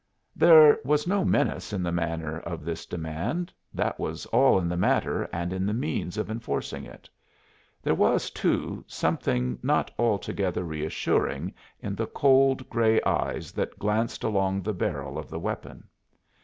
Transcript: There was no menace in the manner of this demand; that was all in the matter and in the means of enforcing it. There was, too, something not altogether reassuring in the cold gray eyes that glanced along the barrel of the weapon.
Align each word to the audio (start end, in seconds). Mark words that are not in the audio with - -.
There 0.35 0.79
was 0.83 1.05
no 1.05 1.23
menace 1.23 1.71
in 1.73 1.83
the 1.83 1.91
manner 1.91 2.39
of 2.39 2.65
this 2.65 2.87
demand; 2.87 3.53
that 3.71 3.99
was 3.99 4.25
all 4.25 4.57
in 4.57 4.67
the 4.67 4.75
matter 4.75 5.29
and 5.31 5.53
in 5.53 5.67
the 5.67 5.75
means 5.75 6.17
of 6.17 6.27
enforcing 6.31 6.85
it. 6.85 7.07
There 7.83 7.93
was, 7.93 8.31
too, 8.31 8.83
something 8.87 9.59
not 9.61 9.91
altogether 9.99 10.63
reassuring 10.63 11.53
in 11.81 11.93
the 11.93 12.07
cold 12.07 12.67
gray 12.67 12.99
eyes 13.03 13.51
that 13.51 13.77
glanced 13.77 14.23
along 14.23 14.63
the 14.63 14.73
barrel 14.73 15.19
of 15.19 15.29
the 15.29 15.37
weapon. 15.39 15.87